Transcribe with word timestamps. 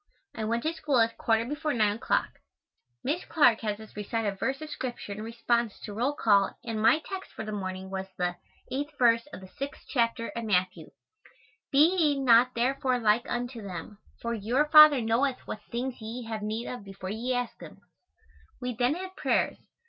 I 0.33 0.45
went 0.45 0.63
to 0.63 0.73
school 0.73 0.97
at 0.99 1.15
quarter 1.15 1.45
before 1.45 1.73
9 1.75 1.97
o'clock. 1.97 2.39
Miss 3.03 3.23
Clark 3.23 3.59
has 3.61 3.79
us 3.79 3.95
recite 3.95 4.25
a 4.25 4.35
verse 4.35 4.59
of 4.59 4.71
scripture 4.71 5.11
in 5.11 5.21
response 5.21 5.79
to 5.81 5.93
roll 5.93 6.15
call 6.15 6.57
and 6.65 6.81
my 6.81 7.03
text 7.05 7.29
for 7.33 7.45
the 7.45 7.51
morning 7.51 7.91
was 7.91 8.07
the 8.17 8.35
8th 8.71 8.97
verse 8.97 9.27
of 9.31 9.41
the 9.41 9.47
6th 9.47 9.85
chapter 9.89 10.29
of 10.29 10.45
Matthew, 10.45 10.89
"Be 11.71 11.85
ye 11.95 12.19
not 12.19 12.55
therefore 12.55 12.97
like 12.97 13.29
unto 13.29 13.61
them; 13.61 13.99
for 14.19 14.33
your 14.33 14.65
Father 14.69 15.01
knoweth 15.01 15.37
what 15.45 15.61
things 15.71 16.01
ye 16.01 16.23
have 16.23 16.41
need 16.41 16.65
of 16.65 16.83
before 16.83 17.11
ye 17.11 17.35
ask 17.35 17.61
him." 17.61 17.77
We 18.59 18.73
then 18.73 18.95
had 18.95 19.15
prayers. 19.15 19.57